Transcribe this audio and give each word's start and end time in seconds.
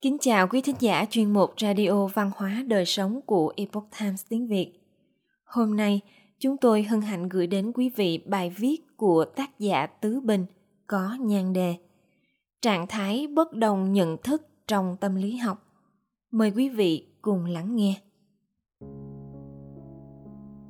Kính 0.00 0.16
chào 0.20 0.48
quý 0.48 0.60
thính 0.60 0.76
giả 0.78 1.04
chuyên 1.10 1.32
mục 1.32 1.50
Radio 1.60 2.06
Văn 2.06 2.30
hóa 2.36 2.64
Đời 2.66 2.84
Sống 2.84 3.20
của 3.26 3.52
Epoch 3.56 3.88
Times 4.00 4.24
tiếng 4.28 4.46
Việt. 4.46 4.72
Hôm 5.44 5.76
nay, 5.76 6.00
chúng 6.38 6.56
tôi 6.56 6.82
hân 6.82 7.00
hạnh 7.00 7.28
gửi 7.28 7.46
đến 7.46 7.72
quý 7.74 7.90
vị 7.96 8.22
bài 8.26 8.54
viết 8.56 8.76
của 8.96 9.24
tác 9.24 9.58
giả 9.58 9.86
Tứ 9.86 10.20
Bình 10.20 10.46
có 10.86 11.16
nhan 11.20 11.52
đề 11.52 11.74
Trạng 12.62 12.86
thái 12.86 13.26
bất 13.26 13.52
đồng 13.52 13.92
nhận 13.92 14.16
thức 14.22 14.42
trong 14.68 14.96
tâm 15.00 15.14
lý 15.14 15.36
học. 15.36 15.58
Mời 16.30 16.52
quý 16.56 16.68
vị 16.68 17.06
cùng 17.22 17.44
lắng 17.44 17.76
nghe. 17.76 17.94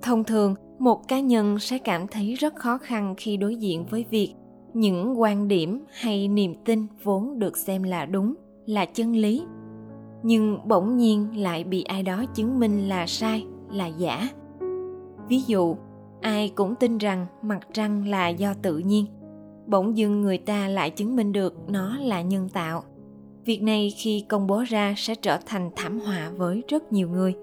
Thông 0.02 0.24
thường, 0.24 0.54
một 0.78 1.08
cá 1.08 1.20
nhân 1.20 1.58
sẽ 1.58 1.78
cảm 1.78 2.08
thấy 2.08 2.34
rất 2.34 2.54
khó 2.56 2.78
khăn 2.78 3.14
khi 3.16 3.36
đối 3.36 3.56
diện 3.56 3.86
với 3.86 4.04
việc 4.10 4.34
những 4.74 5.20
quan 5.20 5.48
điểm 5.48 5.84
hay 5.90 6.28
niềm 6.28 6.54
tin 6.64 6.86
vốn 7.02 7.38
được 7.38 7.56
xem 7.56 7.82
là 7.82 8.06
đúng 8.06 8.34
là 8.66 8.84
chân 8.84 9.16
lý. 9.16 9.44
Nhưng 10.22 10.58
bỗng 10.68 10.96
nhiên 10.96 11.42
lại 11.42 11.64
bị 11.64 11.82
ai 11.82 12.02
đó 12.02 12.24
chứng 12.34 12.58
minh 12.58 12.88
là 12.88 13.06
sai, 13.06 13.46
là 13.70 13.86
giả. 13.86 14.28
Ví 15.28 15.40
dụ, 15.46 15.76
ai 16.20 16.52
cũng 16.54 16.74
tin 16.74 16.98
rằng 16.98 17.26
mặt 17.42 17.68
trăng 17.72 18.08
là 18.08 18.28
do 18.28 18.54
tự 18.62 18.78
nhiên. 18.78 19.06
Bỗng 19.66 19.96
dưng 19.96 20.20
người 20.20 20.38
ta 20.38 20.68
lại 20.68 20.90
chứng 20.90 21.16
minh 21.16 21.32
được 21.32 21.54
nó 21.68 21.96
là 21.98 22.22
nhân 22.22 22.48
tạo. 22.48 22.82
Việc 23.44 23.62
này 23.62 23.92
khi 23.96 24.24
công 24.28 24.46
bố 24.46 24.64
ra 24.68 24.94
sẽ 24.96 25.14
trở 25.14 25.38
thành 25.46 25.70
thảm 25.76 26.00
họa 26.00 26.30
với 26.36 26.62
rất 26.68 26.92
nhiều 26.92 27.08
người. 27.08 27.34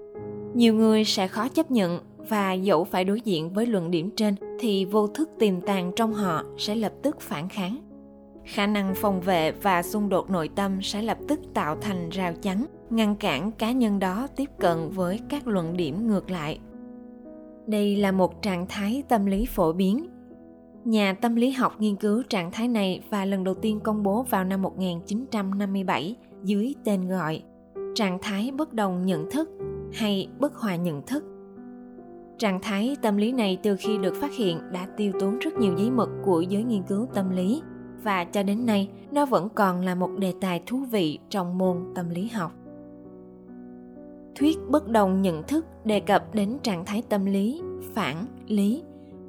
Nhiều 0.54 0.74
người 0.74 1.04
sẽ 1.04 1.28
khó 1.28 1.48
chấp 1.48 1.70
nhận 1.70 2.00
và 2.28 2.52
dẫu 2.52 2.84
phải 2.84 3.04
đối 3.04 3.20
diện 3.20 3.50
với 3.52 3.66
luận 3.66 3.90
điểm 3.90 4.10
trên 4.16 4.34
thì 4.60 4.84
vô 4.84 5.06
thức 5.06 5.30
tiềm 5.38 5.60
tàng 5.60 5.92
trong 5.96 6.14
họ 6.14 6.44
sẽ 6.58 6.74
lập 6.74 6.92
tức 7.02 7.20
phản 7.20 7.48
kháng 7.48 7.78
khả 8.44 8.66
năng 8.66 8.94
phòng 8.94 9.20
vệ 9.20 9.52
và 9.52 9.82
xung 9.82 10.08
đột 10.08 10.30
nội 10.30 10.48
tâm 10.54 10.82
sẽ 10.82 11.02
lập 11.02 11.18
tức 11.28 11.40
tạo 11.54 11.76
thành 11.80 12.08
rào 12.08 12.32
chắn, 12.42 12.66
ngăn 12.90 13.16
cản 13.16 13.52
cá 13.52 13.72
nhân 13.72 13.98
đó 13.98 14.26
tiếp 14.36 14.50
cận 14.58 14.90
với 14.90 15.20
các 15.28 15.46
luận 15.46 15.76
điểm 15.76 16.06
ngược 16.06 16.30
lại. 16.30 16.58
Đây 17.66 17.96
là 17.96 18.12
một 18.12 18.42
trạng 18.42 18.66
thái 18.68 19.02
tâm 19.08 19.26
lý 19.26 19.46
phổ 19.46 19.72
biến. 19.72 20.06
Nhà 20.84 21.14
tâm 21.20 21.34
lý 21.34 21.50
học 21.50 21.72
nghiên 21.78 21.96
cứu 21.96 22.22
trạng 22.28 22.50
thái 22.50 22.68
này 22.68 23.02
và 23.10 23.24
lần 23.24 23.44
đầu 23.44 23.54
tiên 23.54 23.80
công 23.80 24.02
bố 24.02 24.22
vào 24.22 24.44
năm 24.44 24.62
1957 24.62 26.16
dưới 26.44 26.74
tên 26.84 27.08
gọi 27.08 27.42
trạng 27.94 28.18
thái 28.22 28.50
bất 28.56 28.72
đồng 28.72 29.06
nhận 29.06 29.30
thức 29.30 29.50
hay 29.92 30.28
bất 30.38 30.54
hòa 30.54 30.76
nhận 30.76 31.02
thức. 31.06 31.24
Trạng 32.38 32.60
thái 32.62 32.96
tâm 33.02 33.16
lý 33.16 33.32
này 33.32 33.58
từ 33.62 33.76
khi 33.76 33.98
được 33.98 34.14
phát 34.20 34.32
hiện 34.32 34.60
đã 34.72 34.86
tiêu 34.96 35.12
tốn 35.20 35.38
rất 35.38 35.54
nhiều 35.58 35.74
giấy 35.78 35.90
mực 35.90 36.08
của 36.24 36.40
giới 36.40 36.62
nghiên 36.62 36.82
cứu 36.82 37.06
tâm 37.14 37.30
lý 37.30 37.62
và 38.04 38.24
cho 38.24 38.42
đến 38.42 38.66
nay, 38.66 38.88
nó 39.12 39.26
vẫn 39.26 39.48
còn 39.54 39.80
là 39.80 39.94
một 39.94 40.10
đề 40.18 40.34
tài 40.40 40.62
thú 40.66 40.78
vị 40.90 41.18
trong 41.28 41.58
môn 41.58 41.76
tâm 41.94 42.10
lý 42.10 42.28
học. 42.28 42.52
Thuyết 44.34 44.58
bất 44.68 44.88
đồng 44.88 45.22
nhận 45.22 45.42
thức 45.42 45.66
đề 45.84 46.00
cập 46.00 46.34
đến 46.34 46.58
trạng 46.62 46.84
thái 46.84 47.02
tâm 47.08 47.24
lý, 47.24 47.62
phản, 47.94 48.26
lý, 48.46 48.82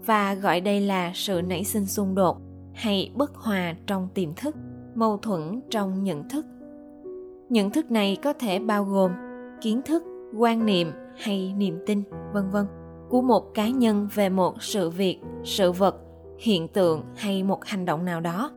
và 0.05 0.33
gọi 0.33 0.61
đây 0.61 0.81
là 0.81 1.11
sự 1.13 1.41
nảy 1.41 1.63
sinh 1.63 1.85
xung 1.85 2.15
đột 2.15 2.37
hay 2.73 3.11
bất 3.15 3.35
hòa 3.35 3.75
trong 3.87 4.07
tiềm 4.13 4.33
thức, 4.33 4.55
mâu 4.95 5.17
thuẫn 5.17 5.61
trong 5.69 6.03
nhận 6.03 6.29
thức. 6.29 6.45
Nhận 7.49 7.69
thức 7.69 7.91
này 7.91 8.17
có 8.23 8.33
thể 8.33 8.59
bao 8.59 8.83
gồm 8.83 9.11
kiến 9.61 9.81
thức, 9.85 10.03
quan 10.37 10.65
niệm 10.65 10.91
hay 11.17 11.53
niềm 11.57 11.79
tin, 11.85 12.03
vân 12.33 12.49
vân, 12.49 12.65
của 13.09 13.21
một 13.21 13.53
cá 13.53 13.69
nhân 13.69 14.07
về 14.13 14.29
một 14.29 14.63
sự 14.63 14.89
việc, 14.89 15.19
sự 15.43 15.71
vật, 15.71 15.95
hiện 16.39 16.67
tượng 16.67 17.03
hay 17.15 17.43
một 17.43 17.65
hành 17.65 17.85
động 17.85 18.05
nào 18.05 18.21
đó 18.21 18.51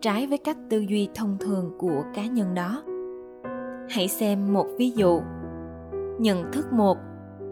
trái 0.00 0.26
với 0.26 0.38
cách 0.38 0.56
tư 0.68 0.80
duy 0.88 1.08
thông 1.14 1.36
thường 1.40 1.70
của 1.78 2.02
cá 2.14 2.26
nhân 2.26 2.54
đó. 2.54 2.82
Hãy 3.90 4.08
xem 4.08 4.52
một 4.52 4.66
ví 4.78 4.90
dụ. 4.90 5.20
Nhận 6.18 6.52
thức 6.52 6.72
một, 6.72 6.98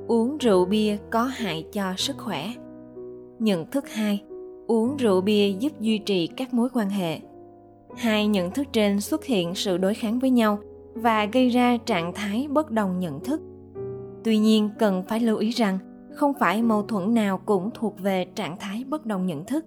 uống 0.09 0.39
rượu 0.39 0.65
bia 0.65 0.97
có 1.11 1.25
hại 1.25 1.67
cho 1.73 1.95
sức 1.97 2.17
khỏe. 2.19 2.49
Nhận 3.39 3.71
thức 3.71 3.89
hai, 3.89 4.25
uống 4.67 4.97
rượu 4.97 5.21
bia 5.21 5.50
giúp 5.50 5.73
duy 5.81 5.99
trì 5.99 6.27
các 6.27 6.55
mối 6.55 6.69
quan 6.75 6.91
hệ. 6.91 7.21
Hai 7.97 8.27
nhận 8.27 8.50
thức 8.50 8.67
trên 8.73 9.00
xuất 9.00 9.25
hiện 9.25 9.55
sự 9.55 9.78
đối 9.78 9.94
kháng 9.94 10.19
với 10.19 10.31
nhau 10.31 10.59
và 10.94 11.25
gây 11.25 11.49
ra 11.49 11.77
trạng 11.87 12.12
thái 12.15 12.47
bất 12.50 12.71
đồng 12.71 12.99
nhận 12.99 13.21
thức. 13.21 13.41
Tuy 14.25 14.39
nhiên, 14.39 14.71
cần 14.78 15.03
phải 15.09 15.21
lưu 15.21 15.37
ý 15.37 15.50
rằng 15.50 15.78
không 16.15 16.33
phải 16.41 16.62
mâu 16.62 16.83
thuẫn 16.83 17.15
nào 17.15 17.39
cũng 17.47 17.71
thuộc 17.75 18.00
về 18.00 18.25
trạng 18.34 18.56
thái 18.61 18.84
bất 18.89 19.06
đồng 19.06 19.27
nhận 19.27 19.44
thức 19.44 19.65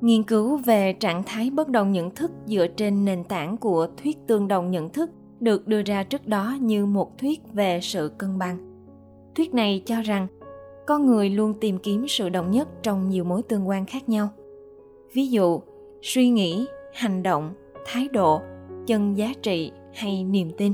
nghiên 0.00 0.22
cứu 0.22 0.56
về 0.56 0.92
trạng 0.92 1.22
thái 1.22 1.50
bất 1.50 1.68
đồng 1.68 1.92
nhận 1.92 2.10
thức 2.10 2.30
dựa 2.46 2.66
trên 2.66 3.04
nền 3.04 3.24
tảng 3.24 3.56
của 3.56 3.88
thuyết 4.02 4.18
tương 4.26 4.48
đồng 4.48 4.70
nhận 4.70 4.88
thức 4.88 5.10
được 5.40 5.66
đưa 5.66 5.82
ra 5.82 6.02
trước 6.02 6.26
đó 6.26 6.56
như 6.60 6.86
một 6.86 7.18
thuyết 7.18 7.40
về 7.52 7.80
sự 7.82 8.12
cân 8.18 8.38
bằng. 8.38 8.58
Thuyết 9.34 9.54
này 9.54 9.82
cho 9.86 10.02
rằng, 10.02 10.26
con 10.86 11.06
người 11.06 11.30
luôn 11.30 11.54
tìm 11.60 11.78
kiếm 11.78 12.08
sự 12.08 12.28
đồng 12.28 12.50
nhất 12.50 12.68
trong 12.82 13.08
nhiều 13.08 13.24
mối 13.24 13.42
tương 13.42 13.68
quan 13.68 13.86
khác 13.86 14.08
nhau. 14.08 14.28
Ví 15.12 15.26
dụ, 15.26 15.60
suy 16.02 16.28
nghĩ, 16.28 16.66
hành 16.94 17.22
động, 17.22 17.52
thái 17.86 18.08
độ, 18.12 18.40
chân 18.86 19.16
giá 19.16 19.32
trị 19.42 19.72
hay 19.94 20.24
niềm 20.24 20.50
tin. 20.56 20.72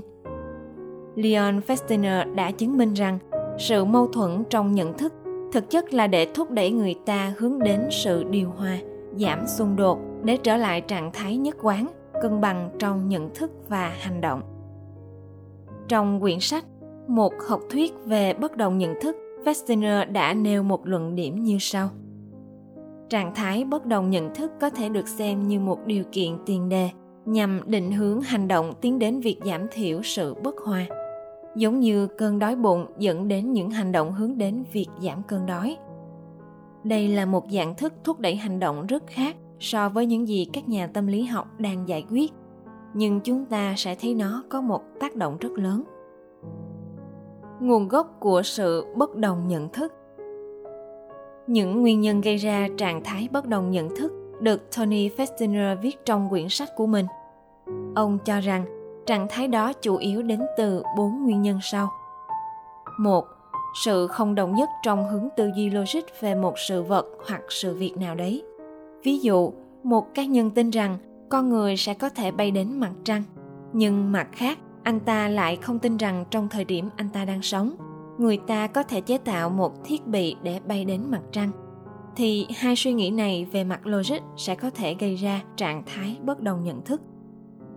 Leon 1.15 1.61
festinger 1.67 2.35
đã 2.35 2.51
chứng 2.51 2.79
minh 2.79 2.95
rằng 2.95 3.19
sự 3.59 3.85
mâu 3.85 4.07
thuẫn 4.07 4.45
trong 4.51 4.75
nhận 4.75 4.99
thức 4.99 5.13
thực 5.53 5.71
chất 5.71 5.95
là 5.95 6.07
để 6.07 6.27
thúc 6.35 6.51
đẩy 6.51 6.71
người 6.71 6.95
ta 7.07 7.35
hướng 7.39 7.59
đến 7.59 7.81
sự 7.91 8.25
điều 8.25 8.51
hòa 8.51 8.79
giảm 9.17 9.47
xung 9.47 9.77
đột 9.77 9.99
để 10.25 10.37
trở 10.37 10.57
lại 10.57 10.81
trạng 10.81 11.11
thái 11.13 11.37
nhất 11.37 11.57
quán, 11.63 11.87
cân 12.23 12.41
bằng 12.41 12.71
trong 12.79 13.09
nhận 13.09 13.35
thức 13.35 13.51
và 13.69 13.93
hành 14.01 14.21
động. 14.21 14.43
Trong 15.89 16.21
quyển 16.21 16.41
sách 16.41 16.65
một 17.09 17.33
học 17.49 17.61
thuyết 17.71 17.93
về 18.05 18.35
bất 18.35 18.57
đồng 18.57 18.79
nhận 18.79 18.95
thức 19.03 19.17
Festinger 19.45 20.13
đã 20.13 20.35
nêu 20.35 20.63
một 20.63 20.87
luận 20.87 21.15
điểm 21.15 21.43
như 21.45 21.57
sau. 21.61 21.89
Trạng 23.09 23.35
thái 23.35 23.65
bất 23.65 23.87
đồng 23.87 24.11
nhận 24.11 24.35
thức 24.35 24.53
có 24.61 24.71
thể 24.71 24.89
được 24.89 25.09
xem 25.09 25.49
như 25.49 25.61
một 25.61 25.87
điều 25.87 26.05
kiện 26.13 26.39
tiền 26.47 26.69
đề 26.69 26.91
nhằm 27.25 27.61
định 27.67 27.93
hướng 27.93 28.21
hành 28.21 28.49
động 28.49 28.73
tiến 28.81 28.99
đến 28.99 29.21
việc 29.21 29.39
giảm 29.45 29.67
thiểu 29.73 30.03
sự 30.03 30.35
bất 30.35 30.55
hòa, 30.59 30.87
giống 31.57 31.81
như 31.81 32.07
cơn 32.07 32.39
đói 32.39 32.57
bụng 32.57 32.87
dẫn 32.99 33.29
đến 33.29 33.53
những 33.53 33.71
hành 33.71 33.93
động 33.93 34.13
hướng 34.13 34.39
đến 34.39 34.65
việc 34.73 34.89
giảm 35.03 35.23
cơn 35.23 35.47
đói 35.47 35.77
đây 36.89 37.09
là 37.09 37.27
một 37.27 37.45
dạng 37.51 37.75
thức 37.75 37.93
thúc 38.05 38.21
đẩy 38.21 38.37
hành 38.37 38.61
động 38.61 38.87
rất 38.87 39.03
khác 39.07 39.37
so 39.61 39.89
với 39.89 40.07
những 40.07 40.29
gì 40.29 40.47
các 40.53 40.69
nhà 40.69 40.87
tâm 40.87 41.07
lý 41.07 41.23
học 41.23 41.49
đang 41.59 41.89
giải 41.89 42.05
quyết 42.11 42.33
nhưng 42.95 43.21
chúng 43.21 43.45
ta 43.45 43.75
sẽ 43.77 43.95
thấy 43.95 44.15
nó 44.15 44.45
có 44.49 44.61
một 44.61 44.83
tác 45.01 45.15
động 45.15 45.37
rất 45.41 45.53
lớn 45.53 45.83
nguồn 47.61 47.89
gốc 47.89 48.17
của 48.21 48.43
sự 48.43 48.87
bất 48.97 49.17
đồng 49.17 49.49
nhận 49.49 49.69
thức 49.69 49.93
những 51.47 51.83
nguyên 51.83 52.01
nhân 52.01 52.21
gây 52.21 52.37
ra 52.37 52.69
trạng 52.79 53.05
thái 53.05 53.29
bất 53.33 53.47
đồng 53.47 53.71
nhận 53.71 53.97
thức 53.97 54.13
được 54.41 54.77
Tony 54.77 55.09
Festinger 55.09 55.77
viết 55.81 55.97
trong 56.05 56.29
quyển 56.29 56.49
sách 56.49 56.69
của 56.77 56.87
mình. 56.87 57.07
Ông 57.95 58.19
cho 58.25 58.41
rằng 58.41 58.65
trạng 59.07 59.27
thái 59.31 59.49
đó 59.49 59.73
chủ 59.73 59.97
yếu 59.97 60.23
đến 60.23 60.41
từ 60.57 60.83
bốn 60.97 61.25
nguyên 61.25 61.43
nhân 61.43 61.59
sau. 61.63 61.89
Một, 62.99 63.25
sự 63.85 64.07
không 64.07 64.35
đồng 64.35 64.55
nhất 64.55 64.69
trong 64.83 65.09
hướng 65.09 65.29
tư 65.37 65.51
duy 65.57 65.71
logic 65.71 66.01
về 66.21 66.35
một 66.35 66.55
sự 66.69 66.83
vật 66.83 67.07
hoặc 67.29 67.41
sự 67.49 67.75
việc 67.75 67.97
nào 67.97 68.15
đấy. 68.15 68.43
Ví 69.05 69.19
dụ, 69.19 69.53
một 69.83 70.15
cá 70.15 70.25
nhân 70.25 70.51
tin 70.51 70.71
rằng 70.71 70.99
con 71.29 71.49
người 71.49 71.77
sẽ 71.77 71.95
có 71.95 72.09
thể 72.09 72.31
bay 72.31 72.51
đến 72.51 72.81
mặt 72.81 72.93
trăng, 73.05 73.23
nhưng 73.73 74.13
mặt 74.13 74.29
khác, 74.33 74.59
anh 74.83 75.01
ta 75.01 75.29
lại 75.29 75.57
không 75.57 75.79
tin 75.79 75.97
rằng 75.97 76.25
trong 76.31 76.49
thời 76.49 76.65
điểm 76.65 76.89
anh 76.97 77.09
ta 77.09 77.25
đang 77.25 77.43
sống, 77.43 77.77
người 78.19 78.39
ta 78.47 78.67
có 78.67 78.83
thể 78.83 79.01
chế 79.01 79.19
tạo 79.19 79.51
một 79.51 79.85
thiết 79.85 80.07
bị 80.07 80.37
để 80.43 80.61
bay 80.67 80.85
đến 80.85 81.03
mặt 81.11 81.23
trăng. 81.33 81.51
Thì 82.17 82.47
hai 82.57 82.77
suy 82.77 82.93
nghĩ 82.93 83.11
này 83.11 83.47
về 83.53 83.65
mặt 83.65 83.87
logic 83.87 84.21
sẽ 84.37 84.55
có 84.55 84.71
thể 84.71 84.95
gây 84.95 85.17
ra 85.17 85.43
trạng 85.57 85.83
thái 85.87 86.17
bất 86.23 86.41
đồng 86.41 86.65
nhận 86.65 86.83
thức. 86.83 87.01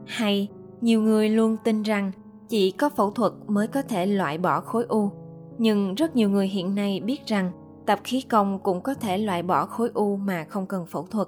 Hay, 0.05 0.47
nhiều 0.81 1.01
người 1.01 1.29
luôn 1.29 1.57
tin 1.63 1.83
rằng 1.83 2.11
chỉ 2.49 2.71
có 2.71 2.89
phẫu 2.89 3.11
thuật 3.11 3.33
mới 3.47 3.67
có 3.67 3.81
thể 3.81 4.05
loại 4.05 4.37
bỏ 4.37 4.61
khối 4.61 4.85
u 4.85 5.11
nhưng 5.59 5.95
rất 5.95 6.15
nhiều 6.15 6.29
người 6.29 6.47
hiện 6.47 6.75
nay 6.75 6.99
biết 6.99 7.25
rằng 7.25 7.51
tập 7.85 7.99
khí 8.03 8.21
công 8.21 8.59
cũng 8.59 8.81
có 8.81 8.93
thể 8.93 9.17
loại 9.17 9.43
bỏ 9.43 9.65
khối 9.65 9.89
u 9.93 10.15
mà 10.15 10.43
không 10.43 10.65
cần 10.65 10.85
phẫu 10.85 11.05
thuật. 11.05 11.27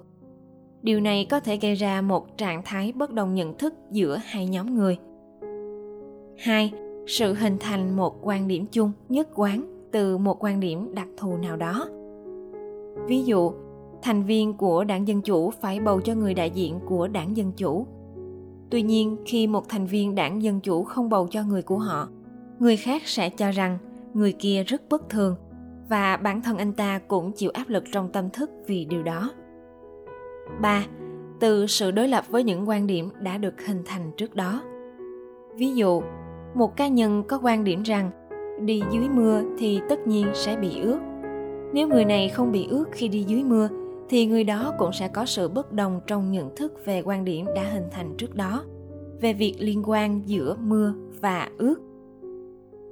Điều 0.81 0.99
này 0.99 1.25
có 1.29 1.39
thể 1.39 1.57
gây 1.57 1.75
ra 1.75 2.01
một 2.01 2.37
trạng 2.37 2.61
thái 2.65 2.91
bất 2.91 3.13
đồng 3.13 3.33
nhận 3.33 3.57
thức 3.57 3.73
giữa 3.91 4.17
hai 4.23 4.47
nhóm 4.47 4.75
người. 4.75 4.97
Hai, 6.37 6.73
sự 7.07 7.33
hình 7.33 7.57
thành 7.59 7.95
một 7.95 8.19
quan 8.21 8.47
điểm 8.47 8.65
chung 8.71 8.91
nhất 9.09 9.29
quán 9.35 9.87
từ 9.91 10.17
một 10.17 10.43
quan 10.43 10.59
điểm 10.59 10.95
đặc 10.95 11.07
thù 11.17 11.37
nào 11.37 11.57
đó. 11.57 11.87
Ví 13.07 13.23
dụ, 13.23 13.51
thành 14.01 14.23
viên 14.23 14.53
của 14.53 14.83
đảng 14.83 15.07
dân 15.07 15.21
chủ 15.21 15.49
phải 15.49 15.79
bầu 15.79 16.01
cho 16.01 16.15
người 16.15 16.33
đại 16.33 16.49
diện 16.49 16.79
của 16.85 17.07
đảng 17.07 17.37
dân 17.37 17.51
chủ. 17.51 17.85
Tuy 18.69 18.81
nhiên, 18.81 19.17
khi 19.25 19.47
một 19.47 19.69
thành 19.69 19.85
viên 19.85 20.15
đảng 20.15 20.43
dân 20.43 20.59
chủ 20.59 20.83
không 20.83 21.09
bầu 21.09 21.27
cho 21.31 21.43
người 21.43 21.61
của 21.61 21.77
họ, 21.77 22.09
người 22.59 22.77
khác 22.77 23.01
sẽ 23.05 23.29
cho 23.29 23.51
rằng 23.51 23.77
người 24.13 24.31
kia 24.31 24.63
rất 24.63 24.81
bất 24.89 25.09
thường, 25.09 25.35
và 25.89 26.17
bản 26.17 26.41
thân 26.41 26.57
anh 26.57 26.73
ta 26.73 26.99
cũng 27.07 27.31
chịu 27.31 27.51
áp 27.53 27.69
lực 27.69 27.83
trong 27.91 28.11
tâm 28.11 28.29
thức 28.29 28.49
vì 28.67 28.85
điều 28.85 29.03
đó. 29.03 29.31
3. 30.61 30.85
Từ 31.39 31.67
sự 31.67 31.91
đối 31.91 32.07
lập 32.07 32.23
với 32.29 32.43
những 32.43 32.69
quan 32.69 32.87
điểm 32.87 33.09
đã 33.19 33.37
được 33.37 33.61
hình 33.67 33.83
thành 33.85 34.11
trước 34.17 34.35
đó. 34.35 34.61
ví 35.55 35.73
dụ, 35.73 36.01
một 36.55 36.77
cá 36.77 36.87
nhân 36.87 37.23
có 37.27 37.39
quan 37.43 37.63
điểm 37.63 37.83
rằng 37.83 38.11
đi 38.65 38.81
dưới 38.91 39.09
mưa 39.09 39.41
thì 39.57 39.81
tất 39.89 40.07
nhiên 40.07 40.27
sẽ 40.33 40.57
bị 40.57 40.81
ướt 40.81 40.99
nếu 41.73 41.87
người 41.87 42.05
này 42.05 42.29
không 42.29 42.51
bị 42.51 42.67
ướt 42.69 42.85
khi 42.91 43.07
đi 43.07 43.23
dưới 43.23 43.43
mưa, 43.43 43.69
thì 44.09 44.25
người 44.25 44.43
đó 44.43 44.73
cũng 44.77 44.93
sẽ 44.93 45.07
có 45.07 45.25
sự 45.25 45.47
bất 45.47 45.71
đồng 45.71 46.01
trong 46.07 46.31
nhận 46.31 46.55
thức 46.55 46.85
về 46.85 47.01
quan 47.05 47.25
điểm 47.25 47.45
đã 47.55 47.63
hình 47.63 47.87
thành 47.91 48.13
trước 48.17 48.35
đó, 48.35 48.63
về 49.21 49.33
việc 49.33 49.55
liên 49.59 49.83
quan 49.85 50.21
giữa 50.25 50.55
mưa 50.59 50.93
và 51.21 51.49
ướt 51.57 51.75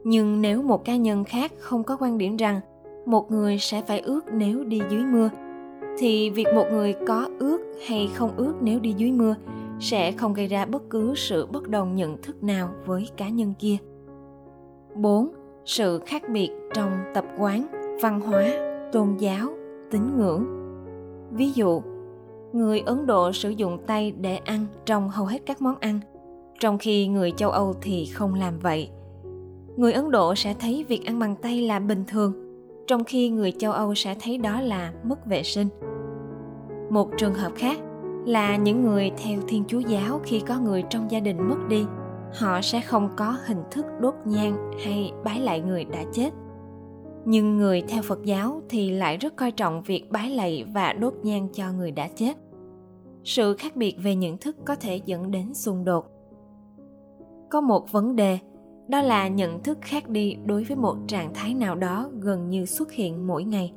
nhưng 0.10 0.42
nếu 0.42 0.62
một 0.62 0.86
cá 0.86 0.96
nhân 0.96 1.24
khác 1.24 1.52
không 1.60 1.84
có 1.84 1.98
quan 2.00 2.18
điểm 2.18 2.38
rằng 2.38 2.60
một 3.06 3.32
người 3.32 3.58
sẽ 3.58 3.82
phải 3.82 4.00
ướt 4.00 4.22
nếu 4.34 4.64
đi 4.64 4.82
dưới 4.90 5.02
mưa 5.06 5.30
thì 5.98 6.30
việc 6.30 6.48
một 6.56 6.66
người 6.72 6.96
có 7.08 7.30
ướt 7.40 7.60
hay 7.88 8.10
không 8.14 8.32
ướt 8.38 8.54
nếu 8.62 8.80
đi 8.80 8.94
dưới 8.98 9.12
mưa 9.12 9.36
sẽ 9.80 10.12
không 10.12 10.34
gây 10.34 10.48
ra 10.48 10.66
bất 10.66 10.90
cứ 10.90 11.14
sự 11.16 11.46
bất 11.46 11.68
đồng 11.68 11.96
nhận 11.96 12.22
thức 12.22 12.44
nào 12.44 12.70
với 12.86 13.10
cá 13.18 13.30
nhân 13.30 13.54
kia. 13.60 13.78
4. 14.96 15.32
Sự 15.66 16.00
khác 16.06 16.24
biệt 16.30 16.50
trong 16.74 16.92
tập 17.14 17.26
quán, 17.38 17.68
văn 18.02 18.20
hóa, 18.20 18.50
tôn 18.92 19.18
giáo, 19.18 19.50
tín 19.92 20.18
ngưỡng. 20.18 20.46
Ví 21.32 21.52
dụ, 21.52 21.82
người 22.54 22.80
Ấn 22.80 23.06
Độ 23.06 23.32
sử 23.32 23.50
dụng 23.50 23.78
tay 23.88 24.12
để 24.12 24.38
ăn 24.38 24.66
trong 24.86 25.10
hầu 25.10 25.26
hết 25.26 25.40
các 25.46 25.62
món 25.62 25.76
ăn, 25.80 26.00
trong 26.60 26.78
khi 26.78 27.08
người 27.08 27.32
châu 27.32 27.52
Âu 27.52 27.74
thì 27.82 28.06
không 28.06 28.34
làm 28.34 28.60
vậy. 28.60 28.90
Người 29.80 29.94
Ấn 29.94 30.12
Độ 30.12 30.36
sẽ 30.36 30.56
thấy 30.60 30.86
việc 30.88 31.06
ăn 31.06 31.20
bằng 31.20 31.36
tay 31.36 31.62
là 31.62 31.80
bình 31.80 32.04
thường, 32.08 32.34
trong 32.88 33.04
khi 33.04 33.30
người 33.30 33.52
châu 33.52 33.72
Âu 33.72 33.96
sẽ 33.96 34.16
thấy 34.22 34.38
đó 34.38 34.62
là 34.62 34.94
mất 35.04 35.26
vệ 35.26 35.44
sinh. 35.44 35.68
Một 36.90 37.10
trường 37.18 37.34
hợp 37.34 37.52
khác 37.56 37.80
là 38.26 38.58
những 38.58 38.86
người 38.86 39.12
theo 39.24 39.40
Thiên 39.48 39.64
Chúa 39.68 39.80
giáo 39.80 40.20
khi 40.24 40.40
có 40.48 40.60
người 40.60 40.84
trong 40.90 41.12
gia 41.12 41.20
đình 41.20 41.50
mất 41.50 41.58
đi, 41.70 41.86
họ 42.34 42.62
sẽ 42.62 42.82
không 42.82 43.10
có 43.18 43.38
hình 43.46 43.64
thức 43.72 43.86
đốt 44.00 44.14
nhang 44.26 44.72
hay 44.84 45.12
bái 45.24 45.40
lại 45.40 45.62
người 45.62 45.86
đã 45.86 46.04
chết. 46.14 46.30
Nhưng 47.26 47.58
người 47.58 47.84
theo 47.88 48.02
Phật 48.02 48.24
giáo 48.24 48.62
thì 48.70 48.92
lại 48.92 49.18
rất 49.18 49.36
coi 49.36 49.52
trọng 49.52 49.84
việc 49.84 50.12
bái 50.12 50.30
lạy 50.30 50.66
và 50.74 50.94
đốt 50.94 51.14
nhang 51.24 51.48
cho 51.54 51.72
người 51.72 51.92
đã 51.92 52.08
chết. 52.16 52.34
Sự 53.24 53.56
khác 53.60 53.76
biệt 53.76 53.96
về 54.04 54.16
nhận 54.16 54.38
thức 54.38 54.56
có 54.66 54.76
thể 54.76 55.02
dẫn 55.06 55.32
đến 55.32 55.54
xung 55.54 55.86
đột. 55.86 56.06
Có 57.50 57.62
một 57.62 57.92
vấn 57.92 58.16
đề, 58.16 58.40
đó 58.90 59.02
là 59.02 59.28
nhận 59.28 59.64
thức 59.64 59.78
khác 59.82 60.10
đi 60.10 60.38
đối 60.46 60.64
với 60.64 60.78
một 60.78 60.96
trạng 61.08 61.34
thái 61.34 61.54
nào 61.54 61.76
đó 61.76 62.10
gần 62.20 62.50
như 62.50 62.66
xuất 62.66 62.92
hiện 62.92 63.28
mỗi 63.28 63.44
ngày. 63.44 63.74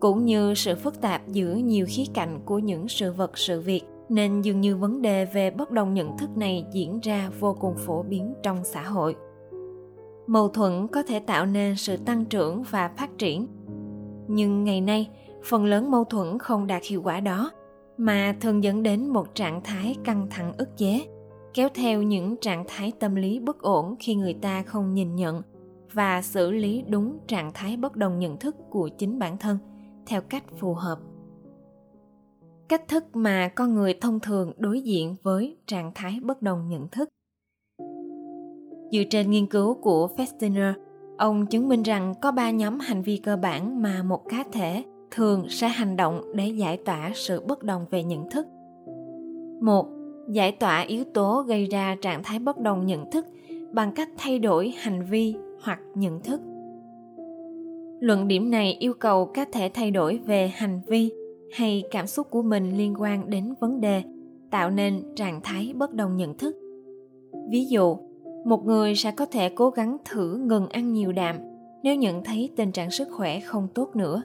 Cũng 0.00 0.24
như 0.24 0.54
sự 0.54 0.74
phức 0.74 1.00
tạp 1.00 1.28
giữa 1.28 1.54
nhiều 1.54 1.86
khía 1.88 2.04
cạnh 2.14 2.40
của 2.44 2.58
những 2.58 2.88
sự 2.88 3.12
vật, 3.12 3.38
sự 3.38 3.60
việc, 3.60 3.82
nên 4.08 4.40
dường 4.40 4.60
như 4.60 4.76
vấn 4.76 5.02
đề 5.02 5.24
về 5.24 5.50
bất 5.50 5.70
đồng 5.70 5.94
nhận 5.94 6.18
thức 6.18 6.36
này 6.36 6.66
diễn 6.72 7.00
ra 7.00 7.30
vô 7.40 7.56
cùng 7.60 7.74
phổ 7.76 8.02
biến 8.02 8.34
trong 8.42 8.64
xã 8.64 8.82
hội. 8.82 9.16
Mâu 10.26 10.48
thuẫn 10.48 10.86
có 10.88 11.02
thể 11.02 11.20
tạo 11.20 11.46
nên 11.46 11.76
sự 11.76 11.96
tăng 11.96 12.24
trưởng 12.24 12.62
và 12.70 12.90
phát 12.96 13.18
triển. 13.18 13.46
Nhưng 14.28 14.64
ngày 14.64 14.80
nay, 14.80 15.08
phần 15.44 15.64
lớn 15.64 15.90
mâu 15.90 16.04
thuẫn 16.04 16.38
không 16.38 16.66
đạt 16.66 16.82
hiệu 16.84 17.02
quả 17.02 17.20
đó, 17.20 17.50
mà 17.96 18.36
thường 18.40 18.64
dẫn 18.64 18.82
đến 18.82 19.08
một 19.08 19.34
trạng 19.34 19.60
thái 19.64 19.96
căng 20.04 20.26
thẳng 20.30 20.52
ức 20.58 20.76
chế 20.76 21.06
kéo 21.58 21.68
theo 21.74 22.02
những 22.02 22.36
trạng 22.40 22.64
thái 22.68 22.92
tâm 22.98 23.14
lý 23.14 23.38
bất 23.38 23.62
ổn 23.62 23.94
khi 24.00 24.14
người 24.14 24.34
ta 24.34 24.62
không 24.62 24.94
nhìn 24.94 25.16
nhận 25.16 25.42
và 25.92 26.22
xử 26.22 26.50
lý 26.50 26.82
đúng 26.88 27.18
trạng 27.26 27.50
thái 27.54 27.76
bất 27.76 27.96
đồng 27.96 28.18
nhận 28.18 28.36
thức 28.36 28.56
của 28.70 28.88
chính 28.88 29.18
bản 29.18 29.38
thân 29.38 29.58
theo 30.06 30.20
cách 30.20 30.44
phù 30.58 30.74
hợp 30.74 30.98
cách 32.68 32.88
thức 32.88 33.04
mà 33.12 33.48
con 33.48 33.74
người 33.74 33.94
thông 34.00 34.20
thường 34.20 34.52
đối 34.56 34.80
diện 34.80 35.16
với 35.22 35.56
trạng 35.66 35.92
thái 35.94 36.20
bất 36.22 36.42
đồng 36.42 36.68
nhận 36.68 36.88
thức 36.88 37.08
dựa 38.92 39.04
trên 39.10 39.30
nghiên 39.30 39.46
cứu 39.46 39.74
của 39.74 40.08
Festiner, 40.16 40.72
ông 41.18 41.46
chứng 41.46 41.68
minh 41.68 41.82
rằng 41.82 42.14
có 42.22 42.32
ba 42.32 42.50
nhóm 42.50 42.80
hành 42.80 43.02
vi 43.02 43.16
cơ 43.16 43.36
bản 43.36 43.82
mà 43.82 44.02
một 44.02 44.22
cá 44.28 44.44
thể 44.52 44.84
thường 45.10 45.46
sẽ 45.48 45.68
hành 45.68 45.96
động 45.96 46.22
để 46.34 46.48
giải 46.48 46.76
tỏa 46.76 47.10
sự 47.14 47.42
bất 47.48 47.62
đồng 47.62 47.84
về 47.90 48.04
nhận 48.04 48.30
thức. 48.30 48.46
Một, 49.60 49.97
giải 50.28 50.52
tỏa 50.52 50.80
yếu 50.80 51.04
tố 51.04 51.42
gây 51.42 51.66
ra 51.66 51.96
trạng 52.00 52.22
thái 52.22 52.38
bất 52.38 52.58
đồng 52.58 52.86
nhận 52.86 53.10
thức 53.10 53.26
bằng 53.72 53.92
cách 53.92 54.08
thay 54.16 54.38
đổi 54.38 54.74
hành 54.78 55.04
vi 55.10 55.34
hoặc 55.62 55.80
nhận 55.94 56.20
thức. 56.20 56.40
Luận 58.00 58.28
điểm 58.28 58.50
này 58.50 58.76
yêu 58.80 58.94
cầu 58.94 59.26
các 59.26 59.48
thể 59.52 59.70
thay 59.74 59.90
đổi 59.90 60.20
về 60.26 60.48
hành 60.48 60.80
vi 60.86 61.12
hay 61.52 61.84
cảm 61.90 62.06
xúc 62.06 62.30
của 62.30 62.42
mình 62.42 62.76
liên 62.76 62.94
quan 62.98 63.30
đến 63.30 63.54
vấn 63.60 63.80
đề, 63.80 64.02
tạo 64.50 64.70
nên 64.70 65.02
trạng 65.16 65.40
thái 65.40 65.72
bất 65.76 65.94
đồng 65.94 66.16
nhận 66.16 66.38
thức. 66.38 66.56
Ví 67.50 67.64
dụ, 67.64 67.96
một 68.44 68.64
người 68.64 68.94
sẽ 68.94 69.10
có 69.10 69.26
thể 69.26 69.48
cố 69.48 69.70
gắng 69.70 69.96
thử 70.04 70.36
ngừng 70.36 70.68
ăn 70.68 70.92
nhiều 70.92 71.12
đạm 71.12 71.36
nếu 71.82 71.94
nhận 71.94 72.24
thấy 72.24 72.50
tình 72.56 72.72
trạng 72.72 72.90
sức 72.90 73.08
khỏe 73.10 73.40
không 73.40 73.68
tốt 73.74 73.96
nữa. 73.96 74.22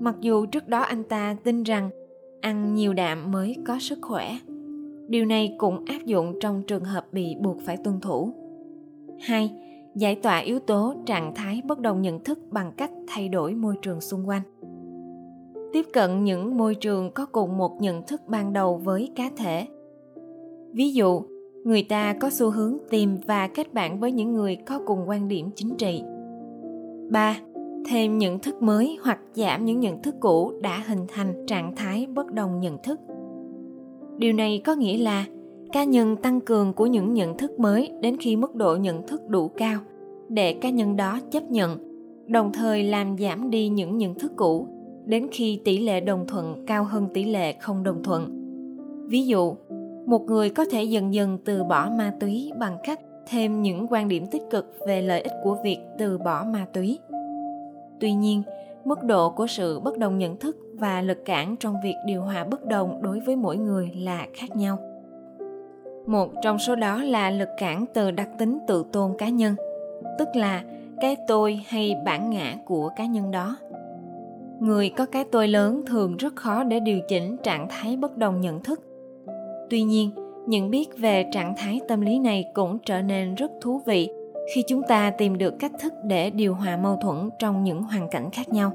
Mặc 0.00 0.14
dù 0.20 0.46
trước 0.46 0.68
đó 0.68 0.80
anh 0.80 1.04
ta 1.04 1.36
tin 1.44 1.62
rằng 1.62 1.90
ăn 2.40 2.74
nhiều 2.74 2.92
đạm 2.92 3.32
mới 3.32 3.56
có 3.66 3.78
sức 3.80 3.98
khỏe 4.02 4.36
điều 5.12 5.24
này 5.24 5.54
cũng 5.58 5.84
áp 5.84 6.04
dụng 6.04 6.34
trong 6.40 6.62
trường 6.62 6.84
hợp 6.84 7.06
bị 7.12 7.36
buộc 7.40 7.56
phải 7.60 7.76
tuân 7.76 8.00
thủ 8.00 8.32
2 9.20 9.50
giải 9.94 10.14
tỏa 10.14 10.38
yếu 10.38 10.58
tố 10.58 10.94
trạng 11.06 11.34
thái 11.34 11.62
bất 11.64 11.80
đồng 11.80 12.02
nhận 12.02 12.24
thức 12.24 12.38
bằng 12.50 12.72
cách 12.76 12.90
thay 13.08 13.28
đổi 13.28 13.54
môi 13.54 13.74
trường 13.82 14.00
xung 14.00 14.28
quanh 14.28 14.42
tiếp 15.72 15.86
cận 15.92 16.24
những 16.24 16.58
môi 16.58 16.74
trường 16.74 17.10
có 17.10 17.26
cùng 17.26 17.58
một 17.58 17.80
nhận 17.80 18.02
thức 18.06 18.20
ban 18.26 18.52
đầu 18.52 18.76
với 18.76 19.12
cá 19.16 19.30
thể 19.36 19.66
ví 20.72 20.92
dụ, 20.92 21.22
người 21.64 21.82
ta 21.82 22.14
có 22.20 22.30
xu 22.30 22.50
hướng 22.50 22.78
tìm 22.90 23.16
và 23.26 23.48
kết 23.48 23.74
bạn 23.74 24.00
với 24.00 24.12
những 24.12 24.32
người 24.32 24.56
có 24.56 24.80
cùng 24.86 25.08
quan 25.08 25.28
điểm 25.28 25.50
chính 25.54 25.76
trị 25.76 26.02
3. 27.10 27.36
Thêm 27.86 28.18
nhận 28.18 28.38
thức 28.38 28.62
mới 28.62 28.98
hoặc 29.02 29.18
giảm 29.32 29.64
những 29.64 29.80
nhận 29.80 30.02
thức 30.02 30.14
cũ 30.20 30.52
đã 30.62 30.82
hình 30.86 31.06
thành 31.08 31.46
trạng 31.46 31.76
thái 31.76 32.06
bất 32.06 32.32
đồng 32.32 32.60
nhận 32.60 32.78
thức. 32.82 33.00
Điều 34.18 34.32
này 34.32 34.62
có 34.64 34.74
nghĩa 34.74 34.98
là 34.98 35.24
cá 35.72 35.84
nhân 35.84 36.16
tăng 36.16 36.40
cường 36.40 36.72
của 36.72 36.86
những 36.86 37.14
nhận 37.14 37.36
thức 37.36 37.60
mới 37.60 37.92
đến 38.00 38.16
khi 38.20 38.36
mức 38.36 38.54
độ 38.54 38.76
nhận 38.76 39.06
thức 39.06 39.28
đủ 39.28 39.48
cao 39.48 39.80
để 40.28 40.52
cá 40.52 40.70
nhân 40.70 40.96
đó 40.96 41.20
chấp 41.30 41.50
nhận, 41.50 41.78
đồng 42.26 42.52
thời 42.52 42.84
làm 42.84 43.18
giảm 43.18 43.50
đi 43.50 43.68
những 43.68 43.98
nhận 43.98 44.14
thức 44.14 44.32
cũ 44.36 44.66
đến 45.04 45.28
khi 45.32 45.60
tỷ 45.64 45.78
lệ 45.78 46.00
đồng 46.00 46.26
thuận 46.26 46.66
cao 46.66 46.84
hơn 46.84 47.08
tỷ 47.14 47.24
lệ 47.24 47.52
không 47.52 47.82
đồng 47.82 48.02
thuận. 48.02 48.38
Ví 49.06 49.26
dụ, 49.26 49.54
một 50.06 50.22
người 50.22 50.50
có 50.50 50.64
thể 50.64 50.82
dần 50.82 51.14
dần 51.14 51.38
từ 51.44 51.64
bỏ 51.64 51.90
ma 51.98 52.14
túy 52.20 52.52
bằng 52.58 52.76
cách 52.84 53.00
thêm 53.26 53.62
những 53.62 53.86
quan 53.90 54.08
điểm 54.08 54.26
tích 54.30 54.42
cực 54.50 54.76
về 54.86 55.02
lợi 55.02 55.20
ích 55.20 55.32
của 55.44 55.56
việc 55.64 55.78
từ 55.98 56.18
bỏ 56.18 56.44
ma 56.44 56.66
túy. 56.72 56.98
Tuy 58.00 58.12
nhiên 58.12 58.42
mức 58.84 59.04
độ 59.04 59.30
của 59.30 59.46
sự 59.46 59.80
bất 59.80 59.98
đồng 59.98 60.18
nhận 60.18 60.36
thức 60.36 60.56
và 60.74 61.02
lực 61.02 61.24
cản 61.24 61.56
trong 61.56 61.76
việc 61.84 61.94
điều 62.06 62.22
hòa 62.22 62.44
bất 62.44 62.64
đồng 62.64 63.02
đối 63.02 63.20
với 63.20 63.36
mỗi 63.36 63.56
người 63.56 63.90
là 63.96 64.26
khác 64.34 64.56
nhau. 64.56 64.78
Một 66.06 66.32
trong 66.42 66.58
số 66.58 66.74
đó 66.74 67.02
là 67.02 67.30
lực 67.30 67.48
cản 67.58 67.84
từ 67.94 68.10
đặc 68.10 68.28
tính 68.38 68.58
tự 68.66 68.84
tôn 68.92 69.10
cá 69.18 69.28
nhân, 69.28 69.54
tức 70.18 70.28
là 70.34 70.64
cái 71.00 71.16
tôi 71.28 71.60
hay 71.66 71.96
bản 72.04 72.30
ngã 72.30 72.54
của 72.64 72.90
cá 72.96 73.06
nhân 73.06 73.30
đó. 73.30 73.56
Người 74.60 74.90
có 74.90 75.06
cái 75.06 75.24
tôi 75.24 75.48
lớn 75.48 75.82
thường 75.86 76.16
rất 76.16 76.36
khó 76.36 76.64
để 76.64 76.80
điều 76.80 77.00
chỉnh 77.08 77.36
trạng 77.42 77.66
thái 77.70 77.96
bất 77.96 78.16
đồng 78.16 78.40
nhận 78.40 78.62
thức. 78.62 78.80
Tuy 79.70 79.82
nhiên 79.82 80.10
nhận 80.46 80.70
biết 80.70 80.98
về 80.98 81.26
trạng 81.32 81.54
thái 81.56 81.80
tâm 81.88 82.00
lý 82.00 82.18
này 82.18 82.44
cũng 82.54 82.78
trở 82.78 83.02
nên 83.02 83.34
rất 83.34 83.50
thú 83.60 83.80
vị 83.86 84.10
khi 84.54 84.62
chúng 84.68 84.82
ta 84.88 85.10
tìm 85.10 85.38
được 85.38 85.54
cách 85.58 85.72
thức 85.80 85.92
để 86.04 86.30
điều 86.30 86.54
hòa 86.54 86.76
mâu 86.76 86.96
thuẫn 86.96 87.30
trong 87.38 87.64
những 87.64 87.82
hoàn 87.82 88.08
cảnh 88.10 88.30
khác 88.30 88.48
nhau. 88.48 88.72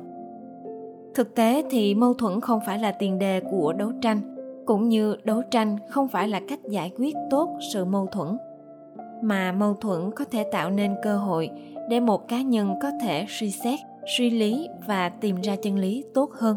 Thực 1.15 1.35
tế 1.35 1.63
thì 1.69 1.95
mâu 1.95 2.13
thuẫn 2.13 2.41
không 2.41 2.59
phải 2.65 2.79
là 2.79 2.91
tiền 2.91 3.19
đề 3.19 3.39
của 3.39 3.73
đấu 3.73 3.91
tranh, 4.01 4.21
cũng 4.65 4.89
như 4.89 5.15
đấu 5.23 5.41
tranh 5.51 5.77
không 5.89 6.07
phải 6.07 6.27
là 6.27 6.41
cách 6.49 6.59
giải 6.69 6.91
quyết 6.97 7.15
tốt 7.29 7.57
sự 7.73 7.85
mâu 7.85 8.05
thuẫn, 8.05 8.37
mà 9.21 9.51
mâu 9.51 9.73
thuẫn 9.73 10.11
có 10.15 10.25
thể 10.25 10.43
tạo 10.51 10.69
nên 10.69 10.95
cơ 11.03 11.17
hội 11.17 11.49
để 11.89 11.99
một 11.99 12.27
cá 12.27 12.41
nhân 12.41 12.75
có 12.81 12.91
thể 13.01 13.25
suy 13.29 13.51
xét, 13.51 13.79
suy 14.17 14.29
lý 14.29 14.69
và 14.87 15.09
tìm 15.09 15.41
ra 15.41 15.55
chân 15.55 15.75
lý 15.75 16.03
tốt 16.13 16.31
hơn 16.31 16.55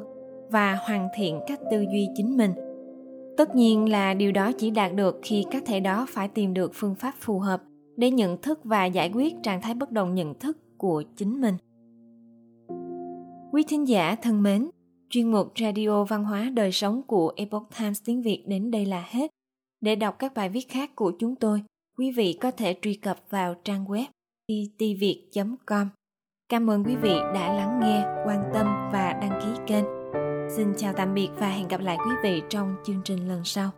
và 0.51 0.79
hoàn 0.87 1.09
thiện 1.15 1.41
cách 1.47 1.61
tư 1.71 1.85
duy 1.93 2.09
chính 2.15 2.37
mình. 2.37 2.53
Tất 3.37 3.55
nhiên 3.55 3.91
là 3.91 4.15
điều 4.15 4.33
đó 4.33 4.53
chỉ 4.59 4.71
đạt 4.71 4.95
được 4.95 5.19
khi 5.23 5.45
các 5.51 5.63
thể 5.67 5.81
đó 5.81 6.07
phải 6.09 6.29
tìm 6.29 6.55
được 6.55 6.71
phương 6.75 6.95
pháp 6.95 7.13
phù 7.21 7.39
hợp 7.39 7.63
để 7.97 8.11
nhận 8.11 8.43
thức 8.43 8.61
và 8.65 8.85
giải 8.85 9.11
quyết 9.15 9.35
trạng 9.43 9.63
thái 9.63 9.75
bất 9.75 9.91
đồng 9.91 10.15
nhận 10.15 10.35
thức 10.35 10.59
của 10.79 11.03
chính 11.17 11.41
mình 11.41 11.55
quý 13.53 13.63
thính 13.69 13.89
giả 13.89 14.17
thân 14.23 14.43
mến 14.43 14.71
chuyên 15.11 15.31
mục 15.31 15.53
radio 15.61 16.05
văn 16.05 16.25
hóa 16.25 16.51
đời 16.55 16.73
sống 16.73 17.03
của 17.03 17.33
epoch 17.37 17.69
times 17.79 18.03
tiếng 18.05 18.23
việt 18.23 18.45
đến 18.47 18.71
đây 18.71 18.87
là 18.87 19.05
hết 19.09 19.31
để 19.81 19.97
đọc 19.97 20.17
các 20.19 20.35
bài 20.35 20.49
viết 20.49 20.69
khác 20.69 20.97
của 20.97 21.13
chúng 21.19 21.37
tôi 21.37 21.63
quý 21.99 22.11
vị 22.11 22.39
có 22.41 22.51
thể 22.51 22.77
truy 22.83 22.95
cập 22.95 23.17
vào 23.31 23.55
trang 23.65 23.85
web 23.85 24.07
itviet.com. 24.47 25.89
Cảm 26.49 26.71
ơn 26.71 26.85
quý 26.85 26.97
vị 26.97 27.15
đã 27.35 27.53
lắng 27.53 27.81
nghe, 27.83 28.05
quan 28.27 28.51
tâm 28.55 28.67
và 28.93 29.13
đăng 29.13 29.41
ký 29.43 29.63
kênh. 29.67 29.85
Xin 30.57 30.73
chào 30.77 30.93
tạm 30.97 31.15
biệt 31.15 31.29
và 31.39 31.49
hẹn 31.49 31.69
gặp 31.69 31.81
lại 31.81 31.97
quý 31.97 32.13
vị 32.23 32.43
trong 32.49 32.75
chương 32.85 33.01
trình 33.05 33.29
lần 33.29 33.45
sau. 33.45 33.71